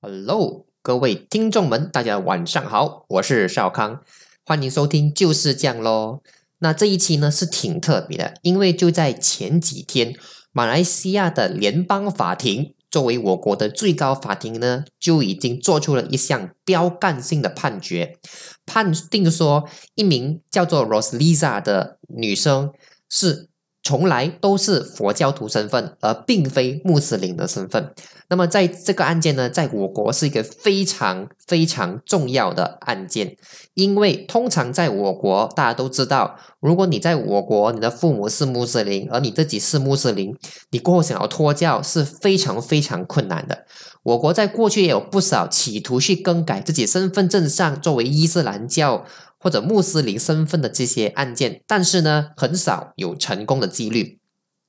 [0.00, 4.00] Hello，各位听众们，大家晚上好，我是少康，
[4.46, 6.22] 欢迎收听就是这样咯。
[6.60, 10.14] 那这一期呢是挺特别的，因为就在前几天，
[10.52, 18.16] 马来西亚的联邦法庭作为我国的最高法庭呢，就已经做出了一项标杆性的判决，
[18.64, 22.72] 判定说一名叫做 Rosliza 的女生
[23.08, 23.48] 是。
[23.88, 27.90] 从来都是佛教徒身份，而并非穆斯林的身份。
[28.28, 33.34] 那么，在这个案件呢，在我国是一个非常非常重要的案件，
[33.72, 40.36] 因为通常在我国，大家都知道，如果你在我国，你的父母是穆斯林，而你自己是穆斯林，
[40.70, 43.64] 你过后想要脱教是非常非常困难的。
[44.02, 49.06] 我国在过去也有不少企图去更改自己身份证上作为伊斯兰教。
[49.38, 54.18] 或者穆斯林身份的这些案件，但是呢，很少有成功的几率。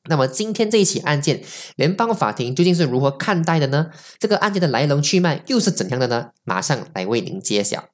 [0.10, 1.44] 那么今天这一起案件，
[1.76, 3.92] 联邦法庭究竟是如何看待的呢？
[4.18, 6.30] 这个案件的来龙去脉又是怎样的呢？
[6.44, 7.90] 马上来为您揭晓。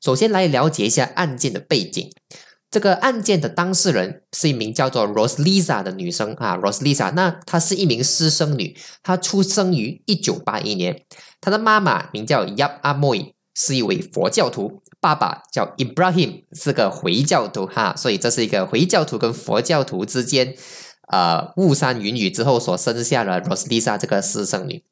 [0.00, 2.10] 首先来了解一下案件的背景。
[2.70, 11.02] 这个案件的当事人是一名叫做 Roslisa 的女生啊，Roslisa，那她是一名私生女，她出生于一九八一年，
[11.40, 14.81] 她的妈妈名叫 Yap Amoy，是一位佛教徒。
[15.02, 20.54] 爸爸叫 Ibrahim，是个回教徒哈，所以这是一个回教徒跟佛教徒之间，
[21.08, 24.84] 呃，雾山云雨之后所生下的 Roslisa 这个私生女。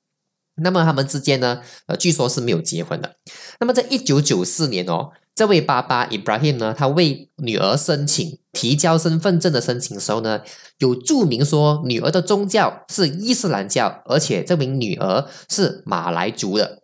[0.56, 3.14] 那么他们之间呢，呃，据说是没有结婚的。
[3.60, 10.40] 那么在一九九四年哦，这位爸爸 Ibrahim 呢，他为女儿申请提交身份证的申请时候呢，
[10.78, 16.82] 有注明说女儿的宗教是伊斯兰教，而且这名女儿是马来族的。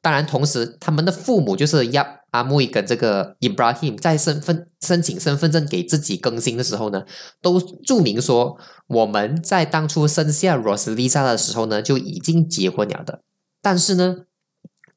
[0.00, 2.21] 当然，同时他们的父母就是要。
[2.32, 7.06] 阿木跟这个 Ibrahim 在身份申请身份证给自己更新的时候呢，
[7.40, 13.22] 都注明说我们在当初生下 Roslisa 的时候呢就已经结婚了的。
[13.62, 14.24] 但是呢，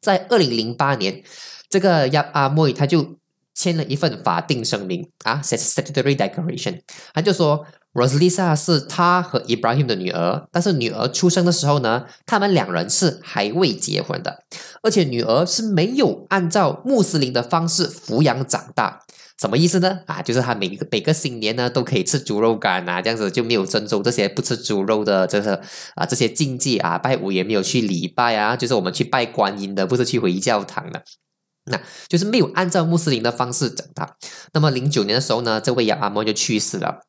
[0.02, 1.24] 在二零零八年，
[1.70, 3.18] 这个亚阿木他就
[3.54, 6.82] 签了一份法定声明啊，Statutory Declaration，
[7.14, 7.66] 他就说。
[7.96, 14.44] Roslisa 是他和 Ibrahim 的女儿，但是女儿出生的时候呢，他们两人是还未结婚的，
[14.84, 19.00] 而且女儿是没有按照穆斯林的方式抚养长大。
[19.40, 20.00] 什么意思呢？
[20.08, 25.62] 啊，就是他每个每个新年呢都可以吃猪肉干啊，这样子就没有遵守这些不吃猪肉的这个
[25.96, 31.02] 啊这些禁忌啊，拜五也没有去礼拜啊，就是我们去拜观音的，不是去回教堂的，
[31.66, 34.16] 那就是没有按照穆斯林的方式长大。
[34.54, 37.02] 那么零九年的时候呢，这位亚阿莫就去世了。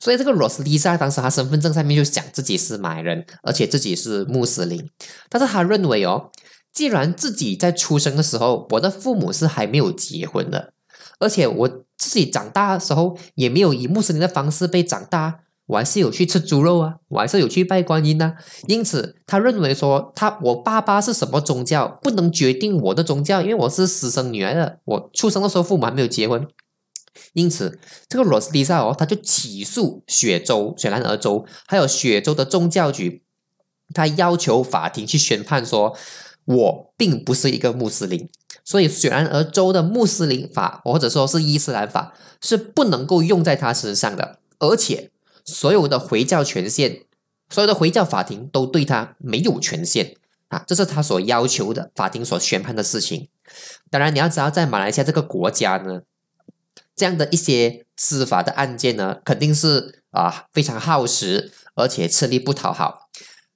[0.00, 4.88] 所以这个 Roslisa 当时他身份证上面就讲自己是马来人，而且自己是穆斯林。
[5.28, 6.30] 但是他认为哦，
[6.72, 10.72] 既然自己在出生的时候，我的父母是还没有结婚的，
[11.18, 18.34] 而且我自己长大的时候也没有以穆斯林的方式被长大，我还是有去吃猪肉啊，我还是有去拜观音呐。
[18.66, 26.46] 因此，他认为说他我爸爸是什么宗教不能决定我的宗教，因为我是私生女儿的，我出生的时候父母还没有结婚。
[27.32, 33.22] 因此，这个罗斯蒂萨哦，他就起诉雪州、雪兰莪州，还有雪州的宗教局，
[33.92, 35.96] 他要求法庭去宣判说，
[36.44, 38.28] 我并不是一个穆斯林，
[38.64, 45.10] 所以雪兰莪州的穆斯林法或者说是伊斯兰法是不能够用在他身上的，而且
[45.44, 47.02] 所有的回教权限，
[47.48, 50.16] 所有的回教法庭都对他没有权限
[50.48, 53.28] 啊，这是他所要求的，法庭所宣判的事情。
[53.90, 56.02] 当然，你要知道，在马来西亚这个国家呢。
[56.96, 63.08] 这样的一些司法的案件呢，肯定是啊非常耗时，而且吃力不讨好。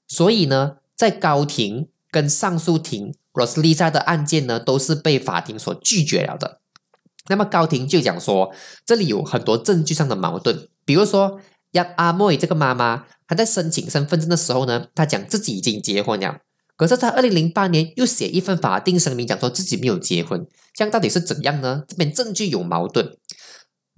[0.06, 6.60] 所以呢，在高庭跟上诉庭，Roslisa 的案件呢，都是被法庭所拒绝了的。
[7.28, 8.54] 那么高庭就讲说，
[8.86, 11.38] 这里有很多证据上的矛盾，比如说，
[11.72, 16.38] 亚阿莫这个妈妈，她在申请身份证的时候呢，她讲自己已经结婚了。
[16.74, 21.82] 可是他二零零八年又写一份法定声明，讲说自己没有结婚，这样到底是怎样呢？
[21.88, 23.16] 这边证据有矛盾。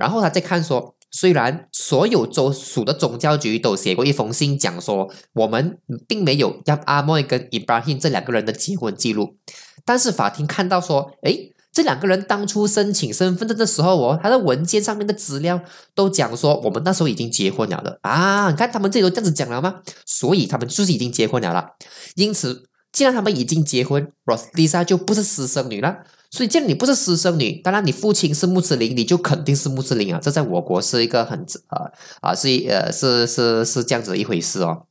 [0.00, 5.78] 然后他再看说，虽然所有州属的宗教局都写过一封信，讲说我们
[6.08, 9.36] 并没有让阿莫跟 Ibrahim 这两个人的结婚记录，
[9.84, 15.60] 但是法庭看到说，诶，这两个人当初申请身份证的时候哦，他的文件上面的资料
[15.94, 18.50] 都讲说，我们那时候已经结婚了的啊！
[18.50, 19.82] 你看他们这里都这样子讲了吗？
[20.06, 21.70] 所以他们就是已经结婚了了。
[22.16, 22.64] 因此。
[22.92, 25.98] 既然他们已经结婚，Roslisa 就不是私生女了。
[26.30, 30.20] 所以，既然你不是私生女，当然你父亲是穆斯林，你就肯定是穆斯林啊。
[30.22, 31.90] 这在我国是一个很啊
[32.20, 34.86] 啊是呃是是是这样子一回事哦。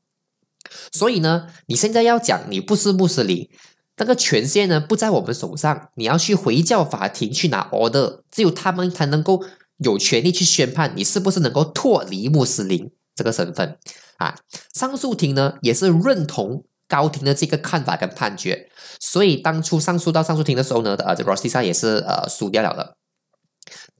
[0.92, 3.50] 所以呢，你现在要讲你不是穆斯林，
[3.96, 9.42] 那个权限呢不在我们手上，你要去回教法庭去拿 order，只有他们才能够
[9.78, 13.78] 有权利去宣判你是不是能够脱离穆斯林这个身份
[14.18, 14.36] 啊。
[14.74, 16.66] 上诉庭呢也是认同。
[16.90, 18.68] 高庭的这个看法跟判决，
[19.00, 22.98] 所以当初上诉到上诉庭的时候呢，呃，这 Rosita 也是呃输掉了的。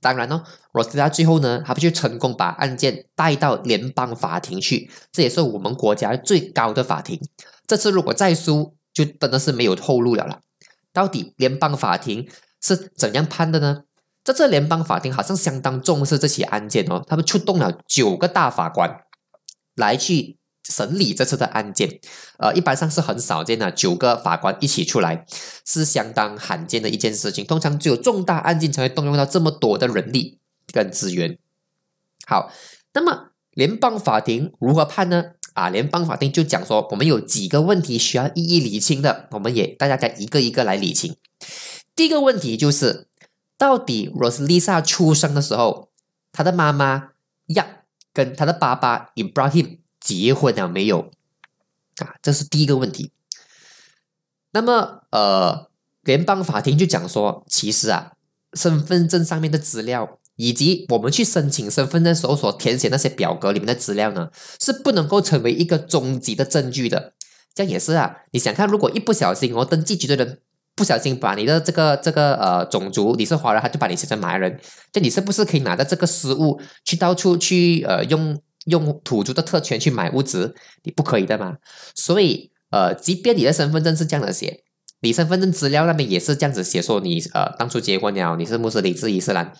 [0.02, 0.44] 当然呢
[0.74, 7.22] ，Rosita 最后呢，他不就成功把案件带到联邦法庭去，这也是我们国家最高的法庭。
[7.68, 10.40] 这次如果再输，就真的是没有后路了了。
[10.92, 12.28] 到底联邦法庭
[12.60, 13.84] 是怎样判的呢？
[14.24, 19.02] 这次联邦法庭好像相当重视这起案件哦，他们出动了九个大法官
[19.76, 20.39] 来去。
[20.70, 22.00] 审理这次的案件，
[22.38, 25.26] 呃，一般上是很少见的，九个法官一起出来
[25.66, 27.44] 是相当罕见的一件事情。
[27.44, 30.40] 通常只有重大案件才会动用到这么多的人力
[30.72, 31.40] 跟资源。
[32.28, 32.52] 好，
[32.94, 35.32] 那么联邦法庭如何判呢？
[35.54, 41.18] 啊，联邦法庭就讲说，我们有几个问题需要一一理清的，我们也大家再一个一个来理清。
[41.96, 43.08] 第一个问题就是，
[43.58, 45.90] 到底 Roslisa 出生的时候，
[46.32, 47.10] 他的妈妈
[47.48, 47.82] 亚
[48.14, 49.79] 跟他的爸爸 Ibrahim。
[50.00, 51.12] 结婚了没有？
[51.98, 53.12] 啊，这是第一个问题。
[54.52, 55.70] 那么，呃，
[56.02, 58.14] 联邦法庭就讲说，其实啊，
[58.54, 67.14] 身份证上面的资料，以及我们去申请身份证时候所填写那些表格里面的资料呢，是不能够成为一个终极的证据的。
[67.54, 70.40] 这样也是啊，你想看，如果一不小心，我登记局的人
[70.76, 74.60] 不小心把你的这个这个呃种族你是华人，他就把你写成马来人，
[74.94, 78.42] 这你是不是可以拿着这个失误去到处去呃用？
[78.70, 81.58] 用土著的特权去买物资，你不可以的嘛？
[81.96, 84.64] 所以，呃，即便你的身份证是这样的写，
[85.02, 89.54] 你身份证资料那边也是这样子写，说你呃当初结婚了，你是穆斯林，是伊斯兰，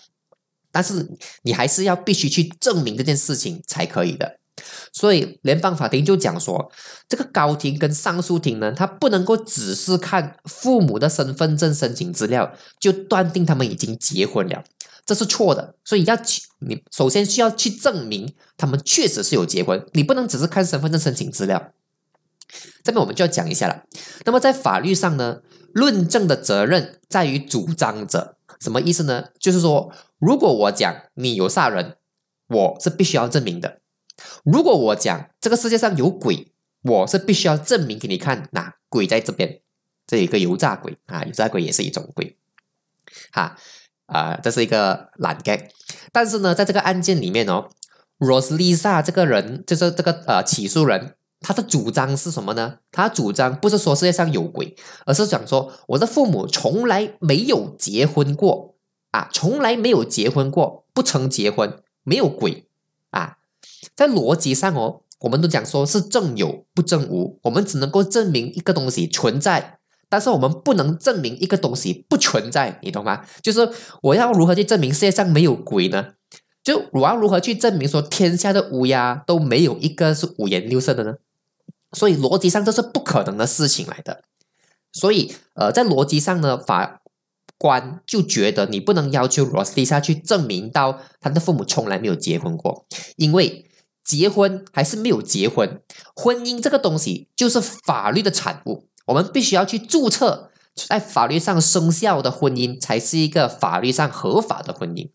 [0.72, 1.08] 但是
[1.42, 4.38] 你还是要必须去证明这件事情才可以的。
[4.92, 6.70] 所以，联邦法庭就讲说，
[7.08, 14.62] 这个高庭跟上诉庭呢，他不能够只是看父母的身份证申请资料就断定他们已经结婚了。
[15.06, 16.14] 这是错的，所以要
[16.60, 21.72] 你首先需要去证明他们确实是有结婚，你不能只是看身份证申请资料。
[22.82, 23.84] 这边我们就要讲一下了。
[24.24, 25.40] 那么在法律上呢，
[25.72, 29.28] 论证的责任在于主张者，什么意思呢？
[29.38, 31.96] 就是说，如果我讲你有杀人，
[32.48, 33.78] 我是必须要证明的；
[34.44, 36.52] 如果我讲这个世界上有鬼，
[36.82, 39.60] 我是必须要证明给你看，那鬼在这边，
[40.06, 42.36] 这一个油炸鬼啊，油炸鬼也是一种鬼，
[43.32, 43.56] 哈。
[44.06, 45.56] 啊，这是一个懒根
[46.12, 47.68] 但是呢，在这个案件里面哦
[48.18, 52.78] ，Roslisa 这个人就是这个呃起诉人，他的主张是什么呢？
[52.92, 54.76] 他主张不是说世界上有鬼，
[55.06, 58.74] 而是想说我的父母从来没有结婚过
[59.10, 62.66] 啊，从来没有结婚过，不曾结婚，没有鬼
[63.10, 63.38] 啊。
[63.96, 69.79] 在逻辑上哦，我们都讲说是正有不正无，我们只能够证明一个东西存在。
[70.10, 73.24] 但是我们不能证明一个东西不存在，你懂吗？
[73.40, 73.66] 就是
[74.02, 76.08] 我要如何去证明世界上没有鬼呢？
[76.62, 81.14] 就我要如何去证明说天下的乌鸦都没有一个是五颜六色的呢？
[81.92, 84.22] 所以逻辑上这是不可能的事情来的。
[84.92, 87.00] 所以呃，在逻辑上呢，法
[87.56, 92.84] 官就觉得你不能要求罗斯蒂莎去证明到他的父母从来没有结婚过，
[93.16, 93.70] 因为
[94.04, 95.80] 结婚还是没有结婚，
[96.16, 98.89] 婚姻这个东西就是法律的产物。
[99.10, 100.50] 我们必须要去注册，
[100.88, 105.10] 在法律上生效的婚姻才是一个法律上合法的婚姻。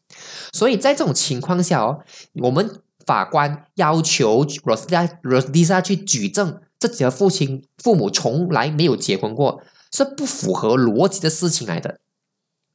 [0.51, 1.99] 所以在这种情况下哦，
[2.43, 9.61] 我们法官要求 Rosa Rosa 去举证自己的父亲父母从来没有结婚过，
[9.93, 11.99] 是不符合逻辑的事情来的。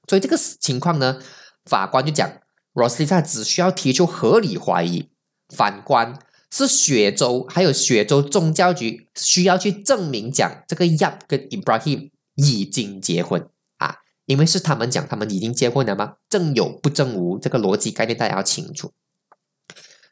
[0.09, 1.21] 所以这个情况呢，
[1.67, 2.33] 法官就讲
[2.73, 5.11] Rosa 只需要提出合理怀疑，
[5.55, 6.19] 反观。
[6.51, 16.15] 是雪州，还有雪州宗教局需要去证明讲这个 Yap 跟 Ibrahim 已经结婚啊，因为是他们讲他们已经结婚了吗？
[16.29, 18.93] 正有不正无，这个逻辑概念大家要清楚。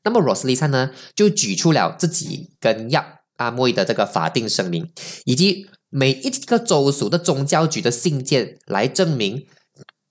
[0.04, 4.92] 那么 Roslisa 呢，就举出了自己跟 Yap 阿莫的这个法定声明，
[5.24, 9.46] 以及每一个州属的宗教局的信件来证明。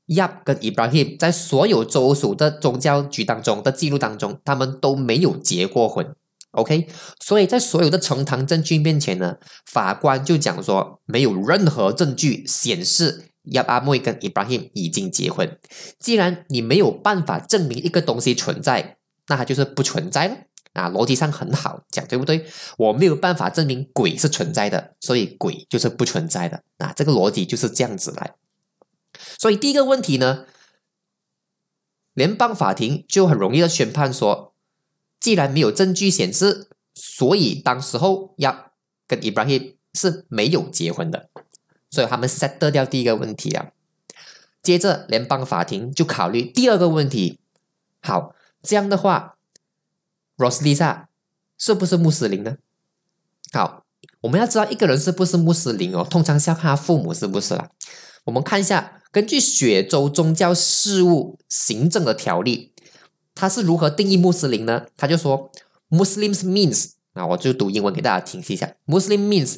[0.07, 6.15] Yap 跟 Ibrahim 在所有州属的宗教局当中的记录当中，他们都没有结过婚。
[6.51, 6.87] OK，
[7.19, 9.35] 所以在所有的呈堂证据面前呢，
[9.65, 15.57] 法官就讲说，没有任何证据显示亚阿妹跟 Ibrahim 已经结婚。
[15.99, 18.97] 既然你没有办法证明一个东西存在，
[19.27, 20.37] 那它就是不存在了。
[20.73, 22.45] 啊，逻辑上很好讲，对不对？
[22.77, 26.63] 我没有办法证明鬼是存在的，所以鬼就是不存在的。
[26.77, 28.35] 啊，这个逻辑就是这样子来。
[29.37, 30.45] 所以第一个问题呢，
[32.13, 34.53] 联邦法庭就很容易的宣判说，
[35.19, 38.71] 既然没有证据显示，所以当时候要
[39.07, 41.29] 跟 Ibrahim 是没有结婚的，
[41.89, 43.71] 所以他们 set 掉第一个问题啊。
[44.61, 47.39] 接着联邦法庭就考虑第二个问题，
[48.01, 49.37] 好，这样的话
[50.37, 51.05] ，Roslisa
[51.57, 52.57] 是不是穆斯林呢？
[53.51, 53.83] 好。
[54.21, 57.69] 我们要知道一个人是不是穆斯林哦，通常是要看他父母是不是啦。
[58.25, 62.71] 我们看一下，根据雪州宗教事务行政的条例，
[63.33, 64.85] 它是如何定义穆斯林呢？
[64.95, 65.51] 他就说
[65.89, 69.57] ，Muslims means，那我就读英文给大家听一下，Muslim means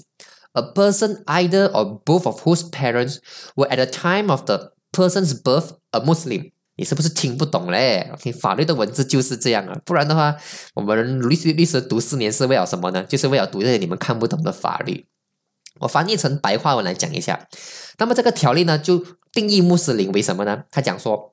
[0.54, 3.18] a person either or both of whose parents
[3.56, 6.52] were at the time of the person's birth a Muslim。
[6.78, 10.38] 你是不是听不懂嘞？OK，法律的文字就是这样啊，不然的话，
[10.76, 13.04] 我们律师律师读四年是为了什么呢？
[13.04, 15.08] 就是为了读这些你们看不懂的法律。
[15.82, 17.48] 我翻译成白话文来讲一下。
[17.98, 20.64] 那么这个条例呢，就定义穆斯林为什么呢？
[20.72, 21.30] 他讲说，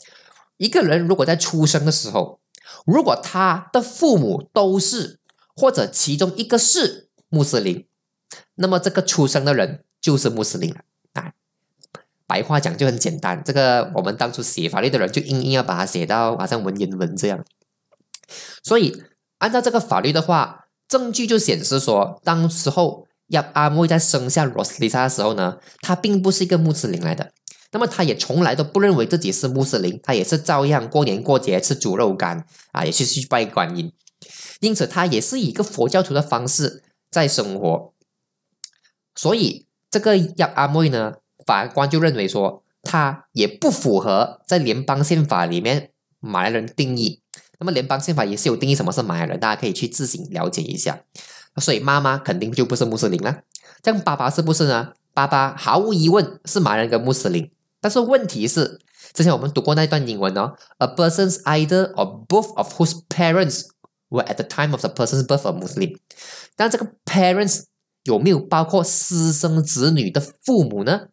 [0.57, 2.41] 一个人如果在出生的时候，
[2.85, 5.19] 如果他的父母都是
[5.55, 7.87] 或者其中一个是穆斯林，
[8.57, 10.81] 那么这个出生的人就是穆斯林了。
[11.15, 11.33] 啊，
[12.27, 13.43] 白话讲就很简单。
[13.45, 17.45] 这个我们当初写法律的人就硬硬要把它写到好像文言文这样。
[18.63, 19.03] 所以
[19.39, 23.07] 按照这个法律的话，证据就显示说，当时候。
[23.31, 27.33] 亚阿莫在生下罗斯丽莎的时候呢，他并不是一个穆斯林来的，
[27.73, 33.93] 那么他也从来都不认为自己是穆斯林，他也是照样过年过节吃猪肉干啊，也是去拜观音，
[34.61, 37.93] 因此他也是以一个佛教徒的方式在生活，
[39.15, 47.21] 所以这个亚阿妹呢，法官就认为说他也不符合在联邦宪法里面马来人定义，
[47.59, 51.01] 那么联邦宪法也是有定义什么是马来人，大家可以去自行了解一下。
[51.59, 53.41] 所以妈妈肯定就不是穆斯林了，
[53.83, 54.93] 这样爸爸是不是呢？
[55.15, 57.51] 爸爸毫无疑问是马来人跟穆斯林，
[57.87, 58.81] 但是问题是，
[59.15, 63.67] 之前我们读过那一段英文哦，a person's either or both of whose parents
[64.09, 65.97] were at the time of the person's birth a Muslim，
[66.57, 67.67] 但这个 parents
[68.03, 71.11] 有没有包括私生子女的父母呢？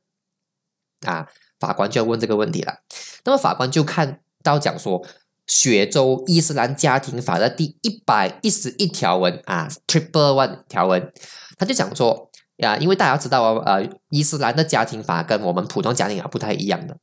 [1.05, 1.27] 啊，
[1.59, 2.77] 法官就要问这个问题了。
[3.23, 5.05] 那么法官就看到讲说。
[5.45, 11.11] 雪州伊斯兰家庭法的第一百一十一条文啊，Triple One 条文，
[11.57, 16.97] 他就讲说呀，因为大家知道啊，呃，伊斯兰的家庭法跟我们普通家庭法不太一样的。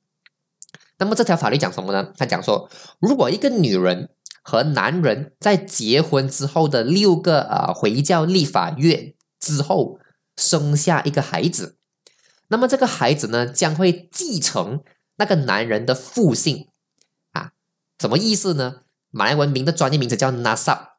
[0.98, 2.12] 那么这条法律讲什么呢？
[2.16, 4.10] 他讲说，如果一个女人
[4.42, 9.98] 和男人在结婚之后的六个呃回教立法月之后
[10.36, 11.78] 生下一个孩子，
[12.48, 14.82] 那么这个孩子呢将会继承
[15.16, 16.68] 那个男人的父姓
[17.32, 17.52] 啊。
[17.98, 18.82] 什么意思呢？
[19.10, 20.89] 马来文名的专业名词叫 nasab，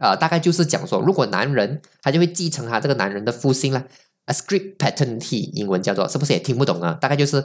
[0.00, 3.86] 呃，大概就是讲说，如果男人他就会继承他这个男人的父姓了。
[4.26, 6.96] ascript paternity，英文叫做，是不是也听不懂啊？
[7.00, 7.42] 大概就是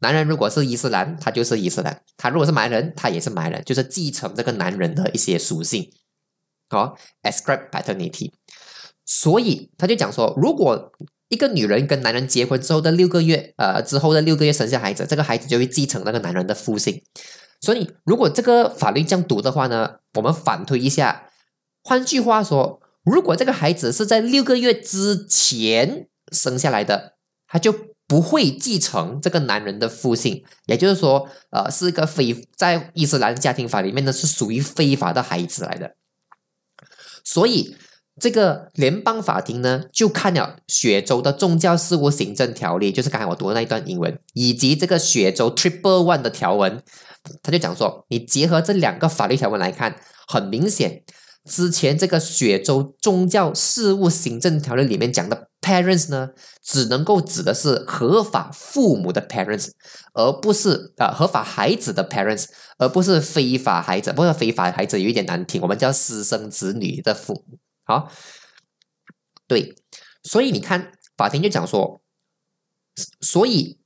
[0.00, 5.90] 男人如果是伊斯兰，他就是伊斯兰；他如果是马来人，他也是马来人，就是继承这个男人的一些属性。
[6.68, 8.30] 好，ascript paternity。
[9.04, 10.92] 所以他就讲说，如果
[11.28, 17.02] 一个女人跟男人结婚之后的六个月，呃，之后的六个月生下孩子，这个孩子就会继承那个男人的父姓。
[17.60, 21.24] 所以，如果这个法律这样读的话呢，我们反推一下。
[21.88, 27.14] 换句话说，如果这个孩子是在六个月之前生下来的，
[27.46, 27.74] 他就
[28.06, 35.94] 不会继承这个男人的父姓，也就是说，呃，是一个非在伊斯兰家庭法里面呢是属于非法的孩子来的。
[37.24, 37.74] 所以，
[38.20, 46.82] 这个联邦法庭呢就看了雪州的宗教事务行政条例，就是刚才我读的那一段英文，以及这个雪州 Triple One 的条文。
[47.42, 51.02] 他就讲说，你结合这两个法律条文来看，很明显，
[51.48, 56.30] 之前这个雪州宗教事务行政条例里面讲的 parents 呢，
[56.62, 59.70] 只能够指的是合法父母的 parents，
[60.12, 62.44] 而不是啊合法孩子的 parents，
[62.76, 64.12] 而不是非法孩子。
[64.12, 67.58] 不过非法孩子有一点难听，我们叫私生子女的父母。
[67.84, 68.12] 好，
[69.46, 69.74] 对，
[70.22, 72.02] 所以你看，法庭就讲说，
[73.20, 73.78] 所以。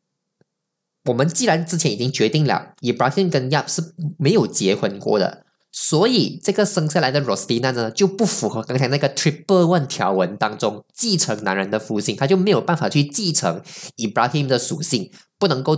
[1.07, 13.63] 我们既然之前已经决定了，Ibrahim 跟 Yap 是没有结婚过的，所以这个生下来的 Rostina 呢就不符合刚才那个 Triple One 条文当中继承男人的父性，他就没有办法去继承
[13.97, 15.77] Ibrahim 的属性，不能够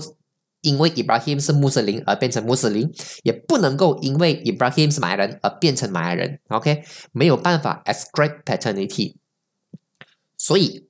[0.62, 6.40] 因为 Ibrahim 是穆斯林而变成穆斯林，也不能够因为 Ibrahim 是马来人而变成马来人。
[6.48, 6.82] OK，
[7.12, 9.14] 没有办法 ascribe paternity，
[10.36, 10.88] 所以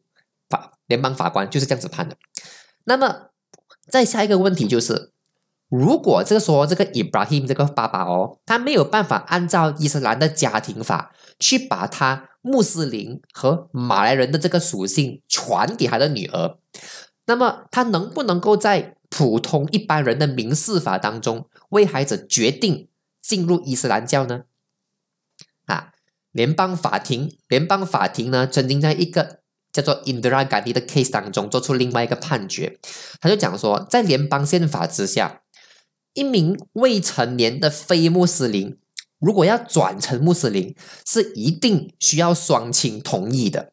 [0.49, 2.17] 法联邦法官就是这样子判的。
[2.85, 3.29] 那么。
[3.87, 5.13] 再下一个问题就是，
[5.77, 16.57] 如果这个说这个 Ibrahim 这个爸爸哦，他没有办法按照伊斯兰的家庭法去把他穆斯林和马来人的这个属性传给他的女儿，
[17.27, 22.87] 那么他能不能够在普通一般人的民事法当中为孩子决定
[23.21, 24.43] 进入伊斯兰教呢？
[25.67, 25.89] 啊，
[26.31, 29.41] 联邦法庭，联邦法庭呢曾经在一个。
[29.75, 32.79] 叫做 Indira Gandhi 的 case 当中做出另外一个判决，
[33.21, 35.41] 他就讲说，在联邦宪法之下，
[36.15, 38.79] 一名未成年的非穆斯林
[39.19, 40.75] 如果要转成穆斯林，
[41.07, 43.73] 是一定需要双亲同意的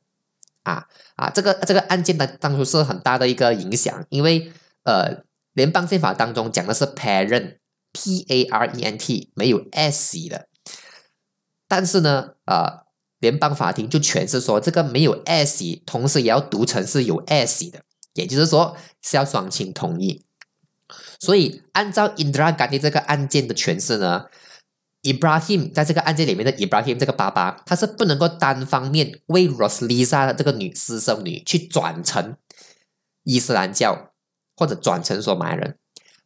[0.63, 4.51] 啊啊，这个这个案件呢，当初是很大的一个影响，因为
[4.83, 10.47] 呃，联邦宪法当中讲的是 parent，p a r e n t，没有 s 的，
[11.67, 12.85] 但是呢，呃，
[13.19, 17.81] 联邦法庭就诠释说，这个没有 s，同时也要读成是有 s 的，
[18.13, 20.23] 也就是说是要双亲同意。
[21.21, 24.25] 所以按照 Indra Gandhi 这个案件的诠释呢。
[25.03, 32.35] Ibrahim 在这个案件里面的 Ibrahim 这个爸爸，他是不能够单方面为 Roslisa 的这个女私生女去转成
[33.23, 34.11] 伊斯兰教
[34.55, 35.75] 或者转成说马来人，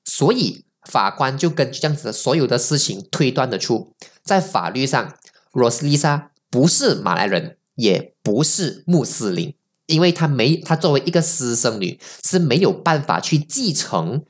[0.04, 5.16] 所以法官就根据这样子的所有的事情推断得出，在法律上
[5.54, 14.26] Roslisa 不是马来人，也不是穆斯林，因为她没她作为一个私生女是没有办法去继承。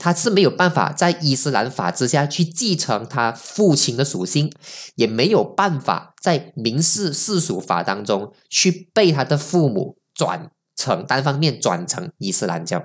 [0.00, 4.50] 他是没有办法在伊斯兰法之下去继承他父亲的属性，
[4.94, 12.82] 也没有办法在民事世俗法当中去被他的父母转成单方面转成伊斯兰教。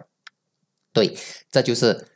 [0.92, 1.18] 对，
[1.50, 2.10] 这就是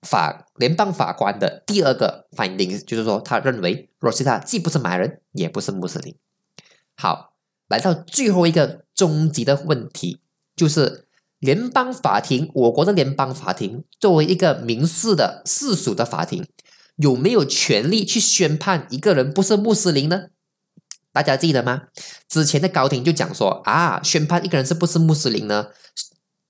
[0.00, 6.16] 法联邦法官的第二个 finding，就是说他认为罗西塔既不是马来人，也不是穆斯林。
[6.96, 7.34] 好，
[7.68, 10.22] 来到最后一个终极的问题，
[10.56, 11.04] 就是。
[11.38, 16.44] 联邦法庭，我国的联邦法庭作为一个民事的世俗的法庭，
[16.96, 20.24] 有没有权利去宣判一个人不是穆斯林呢？
[21.12, 21.84] 大家记得吗？
[22.28, 25.68] 之前的高庭就讲说啊，宣判一个人是不是穆斯林呢，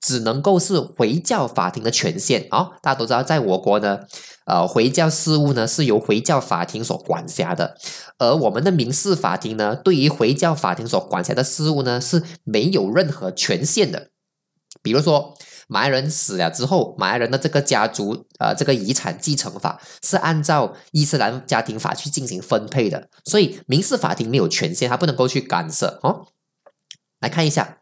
[0.01, 2.73] 只能够是回教法庭的权限哦。
[2.81, 4.01] 大家都知道，在我国呢，
[4.45, 7.77] 呃，回教事务呢是由回教法庭所管辖的，
[8.17, 14.09] 而我们的民事法庭呢，对于回教法庭所管辖的事务呢是没有任何权限的。
[14.81, 26.27] 比如说，马来人死了之后，马来人的这个家族，呃，这个遗产继承法是按照伊斯兰家庭法去进行分配的，所以民事法庭没有权限，他不能够去干涉哦。
[27.19, 27.79] 来看一下，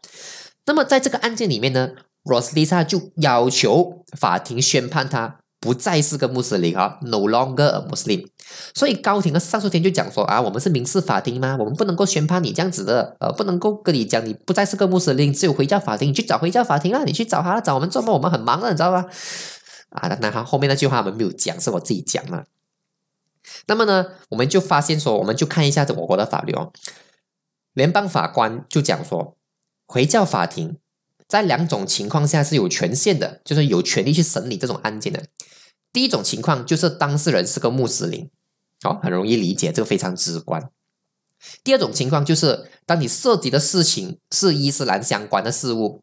[0.66, 1.90] 那么在这个案件里面呢
[2.24, 5.40] 罗斯丽莎就要求法庭宣判他。
[5.60, 8.26] 不再是个穆斯林啊，no longer a Muslim。
[8.74, 11.56] 所以高庭的上诉庭就讲说啊，我们是民事法庭吗？
[11.58, 19.04] 我们不能够宣判你这样子的，呃，不能够跟你讲你不再是个穆斯林，只有回教法庭，你去找回教法庭啊，你去找他，找我们做梦，我们很忙的，你知道吧？
[19.90, 22.44] 啊，那他后面那句话我们没有讲，是我自己讲了。
[23.66, 26.72] 那么呢，我们就发现说，我们就看一下这我国的法律哦。
[27.72, 29.36] 联邦法官就讲说，
[29.86, 30.76] 回教法庭
[31.26, 35.24] 在两种情况下是有权限的，就是有权利去审理这种案件的。
[35.92, 38.28] 第一种情况就是当事人是个穆斯林，
[38.84, 40.70] 哦，很容易理解，这个非常直观。
[41.62, 46.02] 第二种情况就是当你涉及的事情是伊斯兰相关的事物，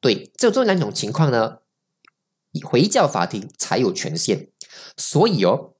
[0.00, 1.58] 对，只有这两种情况呢，
[2.64, 4.48] 回教法庭才有权限。
[4.96, 5.74] 所以哦，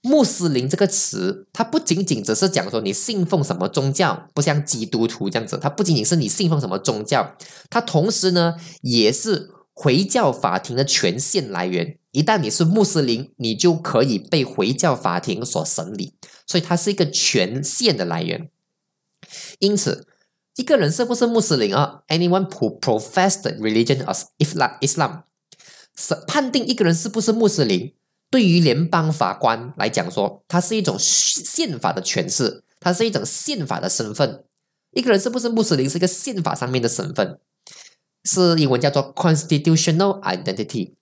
[0.00, 7.36] 穆斯林这个词，它不仅仅只是讲说你信奉什么宗教，不像基督徒这样子，它不仅仅是你信奉什么宗教，
[7.70, 11.98] 它同时呢，也是回教法庭的权限来源。
[12.12, 16.14] 一旦你是穆斯林，你就可以被回教法庭所审理，
[16.46, 18.50] 所以它是一个权限的来源。
[19.60, 20.06] 因此，
[20.56, 25.22] 一个人是不是穆斯林啊？Anyone who professed religion of Islam，
[25.96, 27.94] 是判定一个人是不是穆斯林，
[28.30, 34.44] 对于联邦法官来讲说，它是一种宪法的诠释，它是一种宪法的身份。
[34.90, 37.38] 一个人是不是穆斯林，是一个宪法上面的身份，
[38.24, 40.92] 是英文叫做 constitutional identity。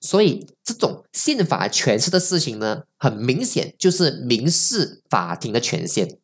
[0.00, 6.18] 所以，这种宪法诠释的事情呢，很明显就是民事法庭的权限，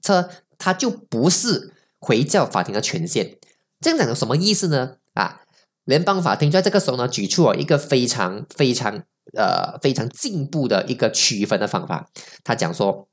[0.00, 3.38] 这它就不是回教法庭的权限。
[3.80, 4.96] 这样讲有什么意思呢？
[5.14, 5.42] 啊，
[5.84, 12.10] 联邦法庭在这个时候呢，举出了一个非常非常呃非常进步的一个区分的方法。
[12.42, 13.08] 他讲说，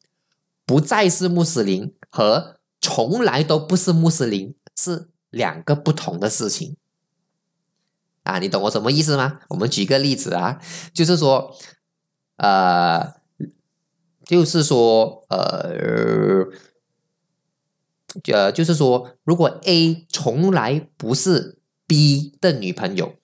[0.66, 6.76] 不再是穆斯林和从来都不是穆斯林是两个不同的事情。
[8.26, 9.40] 啊，你懂我什么意思吗？
[9.50, 10.60] 我们举个例子啊，
[10.94, 11.56] 就是说，
[12.38, 13.14] 呃，
[14.26, 16.46] 就是说，呃，
[18.34, 23.16] 呃，就是说，如果 A 从来不是 B 的女朋友，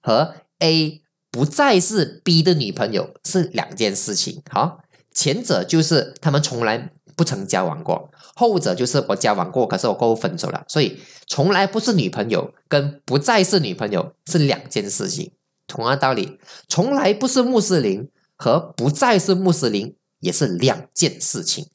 [0.00, 4.42] 和 A 不再是 B 的女朋友是两件事情。
[4.50, 6.92] 好，前者就是他们从来。
[7.18, 15.32] 不曾交往过，后者就是我交往过，可是我过后分手了，所以从来不是女朋友跟不再是女朋友是两件事情。
[15.66, 21.66] 同样道理，从来不是穆斯林和不再是穆斯林也是两件事情。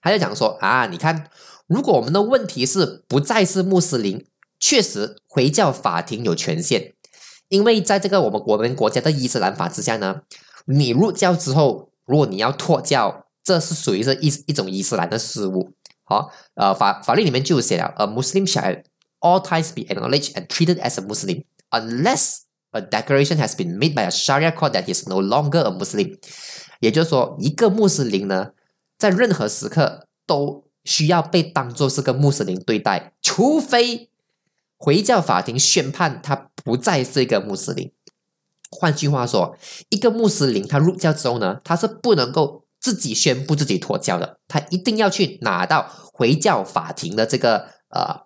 [0.00, 1.28] 他就讲说啊，你看，
[1.66, 4.24] 如果我们的问题是不再是穆斯林，
[4.60, 6.94] 确实回教法庭有权限，
[7.48, 10.22] 因为在这个我们我们国家的伊斯兰法之下呢，
[10.66, 13.24] 你入教之后，如果你要脱教。
[13.48, 15.72] 这是属于是一一种伊斯兰的事物
[16.04, 18.82] 好，呃，法法律里面就写了，a Muslim shall
[19.20, 22.40] all times be acknowledged and treated as a Muslim unless
[22.72, 25.70] a declaration has been made by a Sharia court that he is no longer a
[25.70, 26.18] Muslim。
[26.80, 28.50] 也就是说，一个穆斯林呢，
[28.98, 34.10] 在任何时刻都需要被当作是个穆斯林对待，除非
[34.76, 37.90] 回教法庭宣判他不再是一个穆斯林。
[38.70, 39.56] 换句话说，
[39.88, 48.22] 一个穆斯林他入教之后呢，他是不能够自己宣布自己脱教的，他一定要去拿到回教法庭的这个呃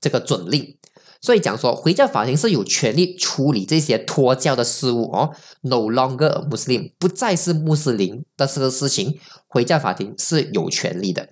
[0.00, 0.76] 这个准令。
[1.20, 5.34] 所以讲说，回教法庭是有权利处理这些脱教的事务哦。
[5.62, 11.30] No longer a Muslim，不再是穆斯林的这个事情，回教法庭是有权利的。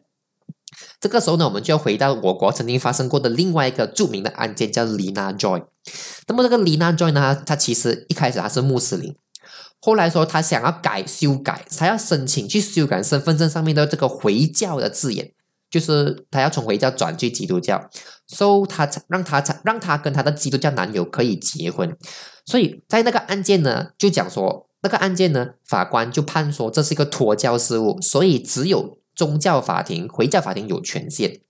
[1.00, 5.64] 这个时候呢，我们就要回到我国曾经发生过的另外一个著名的案件，叫 Lina Joy。
[6.26, 9.14] 那么这个 Lina Joy 呢，他其实一开始他是穆斯林，
[9.80, 15.32] 后来说他想要改修改，他要申请去修改身份证上面的这个回教的字眼，
[15.70, 17.88] 就是他要从回教转去基督教
[18.26, 21.96] ，，so 他让他让他跟他的基督教男友可以结婚。
[22.44, 28.98] 所以在那个案件呢，就讲说那个案件呢，法官就判说这是一个脱教事务，所以只有。
[29.16, 31.40] 宗教法庭、回教法庭有权限，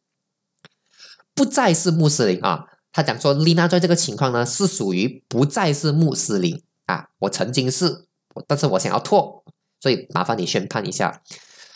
[1.35, 2.67] 不再是穆斯林啊。
[2.93, 7.09] 他讲说，丽娜在这个情况呢，是属于不再是穆斯林啊。
[7.19, 8.06] 我曾经是，
[8.47, 9.45] 但是我想要脱，
[9.81, 11.23] 所以麻烦你宣判一下。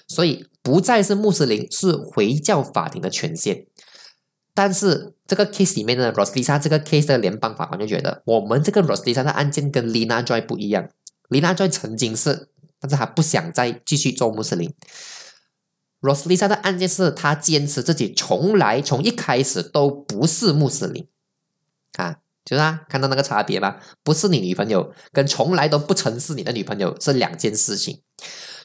[0.07, 3.67] 所以不再是穆斯林是回教法庭的权限，
[4.53, 10.89] 但是这个 case 里面呢，Roslisa 这个 case 的联邦法官就觉得，我们这个 Roslisa 的案件跟 Lina Joy 不一样。
[11.29, 12.49] Lina Joy 曾经是，
[12.81, 14.75] 但是他不想再继续做穆斯林。
[16.01, 21.07] Roslisa 的案件是他坚持自己从来从一开始都不是穆斯林
[21.93, 22.17] 啊，
[22.51, 23.81] 就是啊，看到那个差别吧？
[24.03, 28.03] 不是你女朋友跟从来都不曾是你的女朋友是两件事情。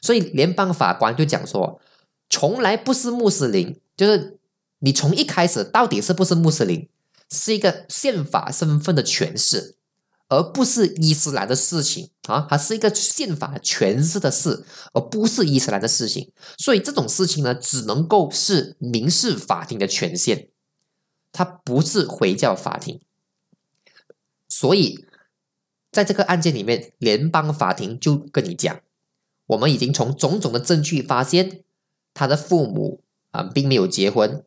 [0.02, 1.80] 所以联邦法官就讲说，
[2.28, 4.40] 从来不是穆斯林，就是
[4.80, 6.88] 你从一开始到底是不是穆斯林，
[7.30, 9.76] 是一个宪法身份的诠释。
[10.28, 16.32] 而不是伊斯兰的事情啊，它是一个宪法诠释的事，而不是伊斯兰的事情。
[16.58, 20.48] 所以这种事情呢，只能够是民事法庭的权限，
[21.30, 23.00] 它不是回教法庭。
[24.58, 25.04] 所以
[25.92, 28.80] 在这个案件里面，联邦法庭就跟你讲，
[29.48, 31.62] 我们已经从种种的证据发现，
[32.14, 34.42] 他的父母啊并没有结婚，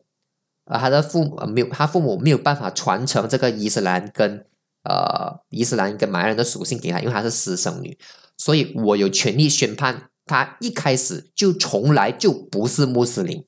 [0.64, 4.46] 而他的父母没有，他父母没有办法传承这个伊斯兰跟。
[4.82, 7.98] 呃，伊斯兰跟马来人的属性给他，因为他是私生女，
[8.38, 13.44] 所以我有权利宣判他一开始就从来就不是穆斯林。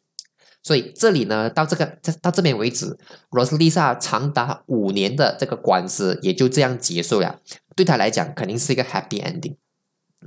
[0.63, 2.97] 所以这里呢，到这个到这边为止
[3.31, 7.41] 罗斯利萨长达五年的这个官司也就这样结束了。
[7.75, 9.57] 对他来讲，肯定是一个 happy ending，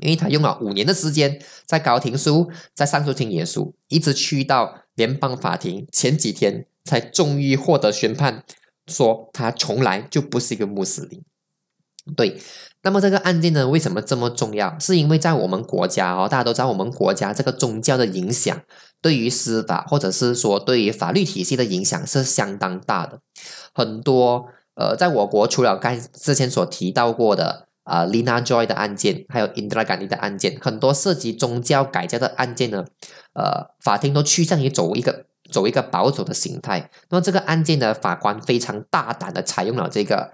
[0.02, 8.44] 因为他用了五年的时间，在高庭书，在上诉庭也输，一直去到联邦法庭，前几天才终于获得宣判。
[8.88, 11.24] 说他从来就不是一个穆斯林，
[12.16, 12.40] 对。
[12.84, 14.78] 那么这个案件呢，为什么这么重要？
[14.78, 18.62] 是因为在我们国家哦，大家都知道我们国家这个宗教的影响，
[19.02, 23.20] 对于司法或者是说对于法律体系的影响是相当大的。
[23.74, 32.86] 很多呃，在我国除了刚之前所提到过的啊，Lina Joy 的案件，还有 Indra Gandhi 的案件，很多涉及宗教改革的案件呢，
[33.34, 35.26] 呃，法庭都趋向于走一个。
[35.52, 40.34] 走一个保守的形态，那么这个案件的法官非常大胆的采用了这个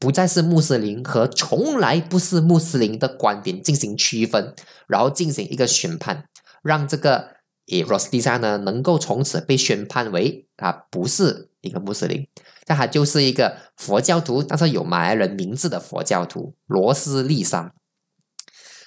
[0.00, 4.52] 不再是穆斯林和从来不是穆斯林的观点进行区分，
[4.88, 6.24] 然后进行一个宣判，
[6.64, 7.36] 让这个
[7.68, 12.26] 以 Rosdisa 呢能够从此被宣判为啊不是一个穆斯林，
[12.66, 17.72] 但他就是一个佛教徒，但是有马来人名字的佛教徒罗斯利桑。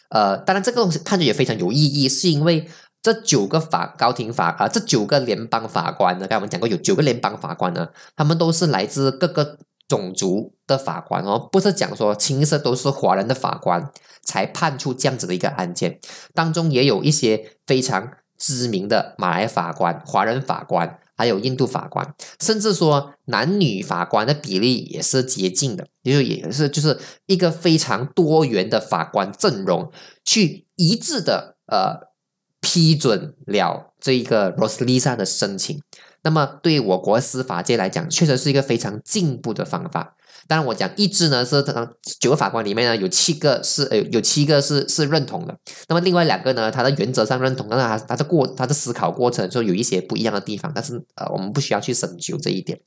[0.10, 2.68] 呃，当然这个东西判决也非常有意义，是因为。
[3.04, 13.90] 这九个法高庭法啊，这九个联邦法官呢，刚才我们讲过有九个联邦法官呢，他们都是来自各个种族的法官哦，不是讲说青色都是华人的法官
[14.22, 16.00] 才判出这样子的一个案件，
[16.36, 18.12] 当中也有一些非常
[18.42, 29.92] 知名的马来法官、华人法官，还有印度法官，甚至说男女法官的比例也是接近的，也就也是就是一个非常多元的法官阵容，
[30.26, 32.12] 去一致的呃。
[32.64, 35.82] 批准了这一个 Roslisa 的申请，
[36.22, 40.16] 那么对我国司法界来讲，确实是一个非常进步的方法。
[40.52, 41.64] 当然，我讲一致呢是
[42.20, 52.82] 九个法官里面呢有七个是呃有七个是是认同的，那么另外两个呢，他的原则上认同，但是他他的过他的思考过程就有一些不一样的地方，但是呃我们不需要去深究这一点。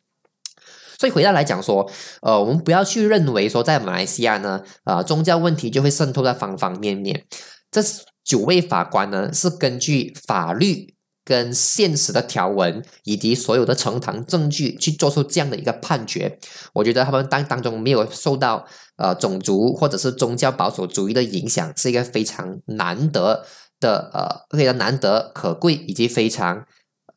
[0.99, 7.25] 所以回到来讲说，呃，我们不要去认为说在马来西亚呢，啊宗教问题就会渗透在方方面面，
[7.71, 7.81] 这。
[8.25, 10.95] 九位法官呢，是根据法律
[11.25, 16.39] 跟现实的条文以及所有的呈堂证据去做出这样的一个判决。
[16.75, 23.45] 我觉得他们当当中没有受到呃种族或者是宗教保守主义的影响，是一个非常难得
[23.81, 26.67] 的呃非常难得可贵以及非常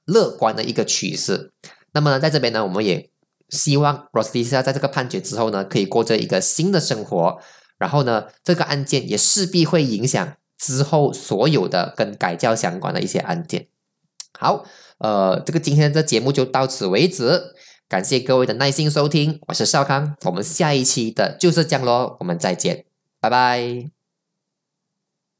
[0.05, 1.51] 乐观的一个趋势。
[1.93, 3.09] 那么呢在这边呢，我们也
[3.49, 7.39] 希望 Rosita 在这个判决之后呢，可以过着一个新的生活。
[7.77, 13.67] 然后呢，这个案件也势必会影响之后所有的跟改教相关的一些案件。
[14.37, 14.63] 好，
[14.99, 17.53] 呃，这个今天的节目就到此为止，
[17.89, 22.85] 感谢各位的耐心收听，我是少康，我们下一期的就是这样喽，我们再见，
[23.19, 23.96] 拜拜。